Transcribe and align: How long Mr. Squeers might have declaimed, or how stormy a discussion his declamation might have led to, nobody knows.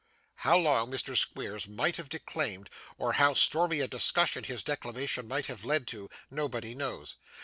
How 0.37 0.57
long 0.57 0.89
Mr. 0.89 1.15
Squeers 1.15 1.67
might 1.67 1.97
have 1.97 2.09
declaimed, 2.09 2.71
or 2.97 3.13
how 3.13 3.35
stormy 3.35 3.81
a 3.81 3.87
discussion 3.87 4.45
his 4.45 4.63
declamation 4.63 5.27
might 5.27 5.45
have 5.45 5.63
led 5.63 5.85
to, 5.89 6.09
nobody 6.31 6.73
knows. 6.73 7.17